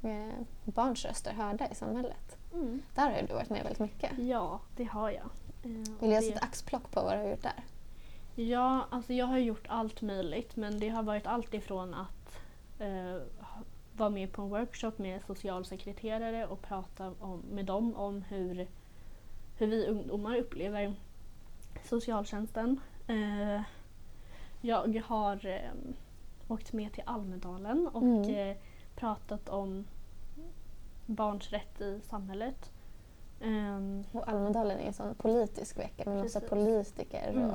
[0.03, 2.37] eh, barns röster hörda i samhället.
[2.55, 2.83] Mm.
[2.95, 4.19] Där har du varit med väldigt mycket.
[4.19, 5.25] Ja, det har jag.
[5.65, 7.65] Eh, Vill jag det- sätta axplock på vad du har gjort där?
[8.35, 12.39] Ja, alltså jag har gjort allt möjligt men det har varit allt ifrån att
[12.81, 13.23] eh,
[13.99, 18.69] vara med på en workshop med socialsekreterare och prata om, med dem om hur,
[19.57, 20.95] hur vi ungdomar upplever
[21.85, 22.81] socialtjänsten.
[23.07, 23.61] Eh,
[24.61, 25.71] jag har eh,
[26.49, 28.35] åkt med till Almedalen och Mm.
[28.51, 28.57] eh,
[28.97, 29.85] pratat om
[31.07, 32.73] barns rätt i samhället.
[33.41, 37.51] Ehm, Och Almedalen är en sån politisk vecka med massa politiker Mm.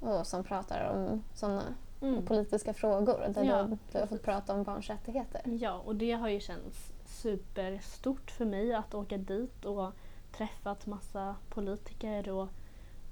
[0.00, 1.62] och, och som pratar om såna
[2.00, 2.26] mm.
[2.26, 5.40] politiska frågor där Ja, du, du har fått prata om barns rättigheter.
[5.44, 9.92] Ja, och det har ju känts superstort för mig att åka dit och
[10.32, 12.48] träffat massa politiker och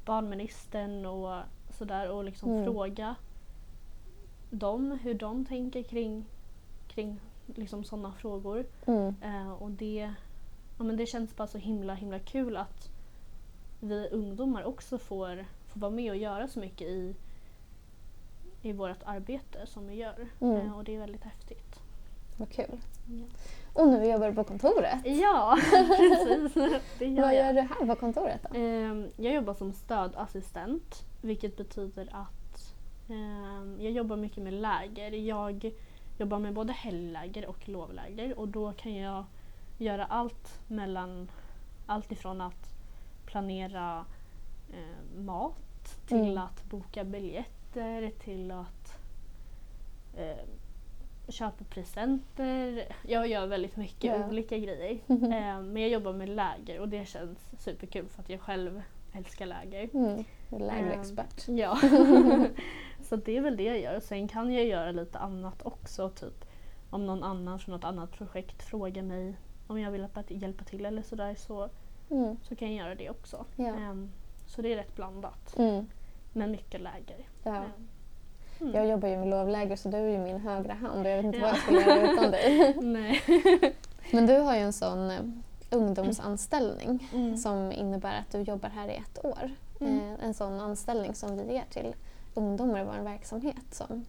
[0.04, 1.42] barnministern och
[1.78, 2.64] sådär och liksom Mm.
[2.64, 3.14] fråga
[4.50, 6.24] dem hur de tänker kring,
[6.88, 8.66] kring liksom sådana frågor.
[8.86, 9.14] Mm.
[9.22, 10.12] Eh, och det,
[10.78, 12.88] ja, men det känns bara så himla himla kul att
[13.80, 17.14] vi ungdomar också får, får vara med och göra så mycket i,
[18.66, 20.28] i vårt arbete som vi gör.
[20.40, 20.56] Mm.
[20.66, 21.80] Eh, och det är väldigt häftigt.
[22.36, 22.80] Vad kul.
[23.06, 23.24] Ja.
[23.72, 24.98] Och nu jobbar du på kontoret.
[25.04, 25.58] Ja,
[25.96, 26.54] precis.
[26.98, 27.46] Det gör Vad jag.
[27.46, 28.58] gör du här på kontoret då?
[28.58, 32.74] Ehm, Jag jobbar som stödassistent vilket betyder att
[33.08, 35.10] ehm, jag jobbar mycket med läger.
[35.12, 35.70] Jag
[36.18, 39.24] jobbar med både helgläger och lovläger och då kan jag
[39.78, 41.28] göra allt mellan
[41.86, 42.70] allt ifrån att
[43.26, 44.04] planera
[44.72, 46.38] eh, mat till Mm.
[46.38, 47.04] att boka
[47.84, 48.98] biljetter till att
[50.16, 50.44] eh,
[51.28, 52.84] köpa presenter.
[53.02, 54.26] Jag gör väldigt mycket Ja.
[54.28, 54.98] olika grejer.
[55.08, 59.46] Eh, men jag jobbar med läger och det känns superkul för att jag själv älskar
[59.46, 59.88] läger.
[59.94, 60.24] Mm.
[60.52, 61.48] Ehm, lägerexpert.
[61.48, 61.78] Ja.
[63.02, 64.00] så det är väl det jag gör.
[64.00, 66.08] Sen kan jag göra lite annat också.
[66.10, 66.44] Typ
[66.90, 69.36] om någon annan från något annat projekt frågar mig
[69.66, 71.68] om jag vill hjälpa- till eller sådär så,
[72.10, 72.36] Mm.
[72.42, 73.44] så kan jag göra det också.
[73.56, 73.66] Ja.
[73.76, 74.10] Ehm,
[74.46, 75.58] så det är rätt blandat.
[75.58, 75.86] Mm.
[76.36, 77.16] Men mycket läger.
[77.42, 77.62] Ja.
[78.60, 78.74] Mm.
[78.74, 81.24] Jag jobbar ju med lovläger så du är ju min högra hand och jag vet
[81.24, 81.44] inte Ja.
[81.44, 82.74] vad jag skulle göra utan dig.
[82.82, 83.20] Nej.
[84.12, 85.20] Men du har ju en sån eh,
[85.70, 87.36] ungdomsanställning Mm.
[87.36, 89.50] som innebär att du jobbar här i ett år.
[89.80, 89.98] Mm.
[89.98, 91.94] Eh, En sån anställning som vi ger till
[92.34, 94.04] ungdomar i vår verksamhet som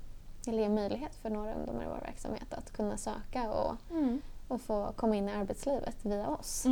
[0.48, 4.22] eller ger möjlighet för några ungdomar i vår verksamhet att kunna söka och, Mm.
[4.48, 6.66] och få komma in i arbetslivet via oss.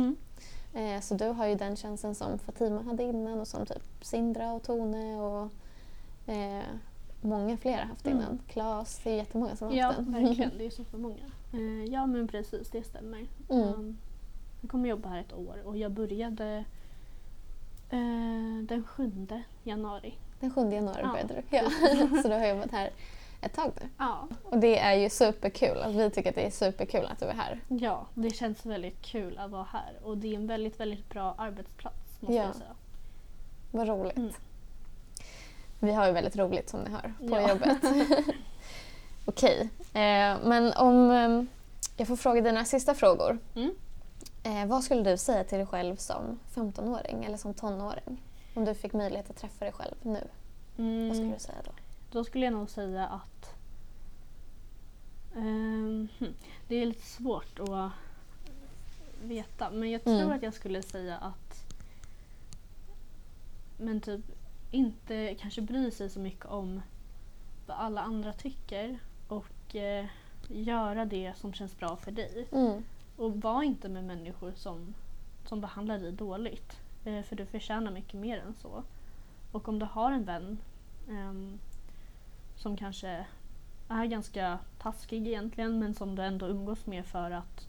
[0.76, 0.94] Mm.
[0.96, 4.52] Eh, Så du har ju den tjänsten som Fatima hade innan och som typ Sindra
[4.52, 5.50] och Tone och
[6.32, 6.62] eh,
[7.20, 8.18] många fler har haft Mm.
[8.18, 8.38] innan.
[8.48, 10.12] Klas, det är jättemånga som har Ja, haft den.
[10.12, 10.50] verkligen.
[10.58, 11.24] Det är så för många.
[11.52, 12.70] Eh, ja, men precis.
[12.70, 13.26] Det stämmer.
[13.50, 13.68] Mm.
[13.74, 13.96] Um,
[14.60, 16.64] jag kommer jobba här ett år och jag började
[17.90, 19.12] eh, den 7
[19.62, 20.14] januari.
[20.40, 21.56] Den 7 januari Ja, började du.
[21.56, 21.70] Ja.
[22.22, 22.90] Så du har jobbat här
[23.46, 23.88] ett tag nu.
[23.98, 24.28] Ja.
[24.44, 25.76] Och det är ju superkul.
[25.82, 27.60] Alltså, vi tycker att det är superkul att du är här.
[27.68, 31.34] ja, det känns väldigt kul att vara här och det är en väldigt, väldigt bra
[31.38, 32.42] arbetsplats måste Ja.
[32.42, 32.74] jag säga.
[33.70, 34.16] Vad roligt.
[34.16, 34.32] Mm.
[35.80, 37.48] Vi har ju väldigt roligt som ni hör på Ja.
[37.48, 37.78] jobbet.
[39.24, 39.60] Okej,
[39.92, 41.42] eh, men om eh,
[41.96, 43.38] jag får fråga dina sista frågor.
[43.54, 43.70] Mm.
[44.44, 48.22] Eh, vad skulle du säga till dig själv som 15-åring eller som tonåring?
[48.54, 50.28] Om du fick möjlighet att träffa dig själv nu,
[50.78, 51.70] Mm, vad skulle du säga då?
[52.16, 53.54] Då skulle jag nog säga att
[55.32, 56.08] hm,
[56.68, 57.90] det är lite svårt att
[59.22, 60.30] veta men jag tror Mm.
[60.30, 61.64] att jag skulle säga att
[63.78, 64.20] men typ
[64.70, 66.82] inte kanske bry sig så mycket om
[67.66, 68.98] vad alla andra tycker
[69.28, 70.06] och eh,
[70.48, 72.48] göra det som känns bra för dig.
[72.52, 72.84] Mm.
[73.16, 74.94] Och var inte med människor som,
[75.44, 76.76] som behandlar dig dåligt.
[77.04, 78.82] Eh, för du förtjänar mycket mer än så.
[79.52, 80.58] Och om du har en vän
[81.08, 81.58] ehm,
[82.56, 83.26] som kanske
[83.88, 87.66] är ganska taskig egentligen men som du ändå umgås med för att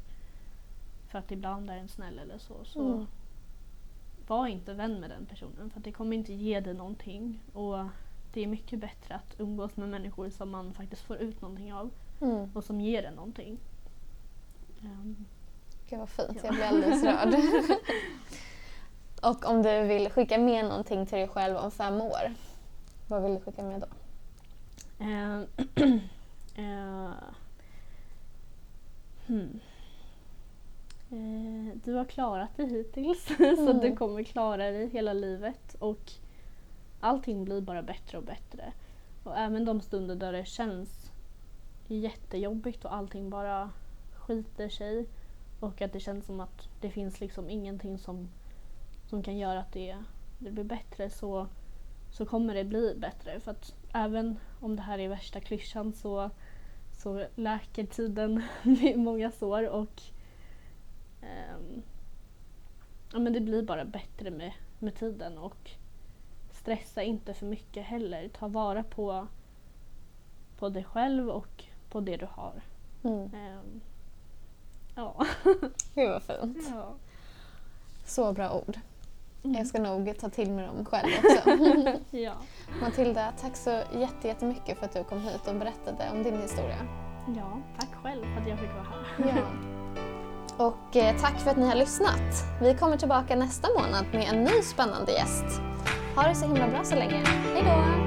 [1.08, 2.54] för att ibland är en snäll eller så.
[2.66, 3.08] så Mm.
[4.28, 7.40] Var inte vän med den personen för att det kommer inte ge dig någonting.
[7.54, 7.78] Och
[8.34, 11.90] det är mycket bättre att umgås med människor som man faktiskt får ut någonting av
[12.22, 12.52] Mm.
[12.54, 13.58] och som ger en någonting.
[14.82, 15.26] Ehm,
[15.90, 16.40] Gud vad fint, Ja.
[16.44, 17.36] jag blir alldeles rörd.
[19.22, 22.34] Och om du vill skicka med någonting till dig själv om fem år,
[23.08, 23.88] vad vill du skicka med då?
[26.60, 27.12] Eh,
[29.28, 29.60] hmm.
[31.10, 33.80] Eh, du har klarat dig hittills så Mm.
[33.80, 36.12] du kommer klara dig hela livet och
[37.00, 38.74] allting blir bara bättre och bättre.
[39.24, 41.12] Och även de stunder där det känns
[41.88, 43.72] jättejobbigt och allting bara
[44.16, 45.06] skiter sig
[45.60, 48.30] och att det känns som att det finns liksom ingenting som,
[49.10, 49.98] som kan göra att det,
[50.40, 51.48] det blir bättre så,
[52.12, 53.40] så kommer det bli bättre.
[53.40, 56.30] För att även om det här är värsta klyschan så,
[56.92, 58.44] så läker tiden
[58.96, 60.02] många sår och
[61.22, 61.82] ehm,
[63.14, 65.72] ja, men det blir bara bättre med, med tiden och
[66.52, 68.28] stressa inte för mycket heller.
[68.28, 69.28] Ta vara på,
[70.58, 72.62] på dig själv och på det du har.
[73.04, 73.34] Mm.
[73.34, 73.82] Ehm,
[74.96, 75.26] ja.
[75.96, 76.58] Gud vad fint.
[76.72, 76.94] ja.
[78.06, 78.78] Så bra ord.
[79.44, 79.58] Mm.
[79.58, 81.50] Jag ska nog ta till mig dem själv också.
[82.18, 82.34] ja.
[82.82, 86.78] Matilda, tack så jätte- jättemycket för att du kom hit och berättade om din historia.
[87.38, 89.36] ja, tack själv för att jag fick vara här.
[89.38, 89.44] Ja.
[90.66, 92.34] Och eh, tack för att ni har lyssnat.
[92.62, 95.62] Vi kommer tillbaka nästa månad med en ny spännande gäst.
[96.16, 97.24] Ha det så himla bra så länge.
[97.26, 98.07] Hej då!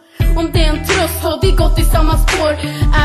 [0.37, 2.51] om det är en tröst har vi gått i samma spår.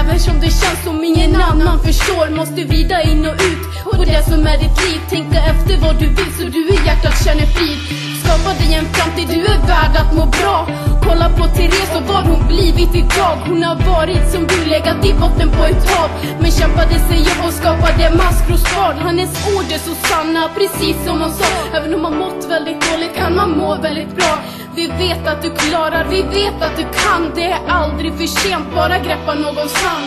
[0.00, 3.62] Även som det känns som ingen annan förstår Måste vrida in och ut.
[3.84, 7.24] På det som är ditt liv Tänka efter vad du vill så du i hjärtat
[7.24, 8.05] känner frid.
[8.26, 10.68] Skapa dig en framtid, du är värd att må bra.
[11.02, 13.36] Kolla på Therese och vad hon blivit idag.
[13.48, 16.10] Hon har varit som du, legat i botten på ett hav.
[16.40, 21.30] Men kämpade sig upp och skapade maskrosbarn Hennes ord är så sanna, precis som hon
[21.30, 21.76] sa.
[21.76, 24.32] Även om man mått väldigt dåligt kan man må väldigt bra.
[24.76, 27.22] Vi vet att du klarar, vi vet att du kan.
[27.34, 30.06] Det är aldrig för sent, bara greppa någons hand.